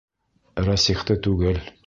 [0.69, 1.63] Рәсихте түгел!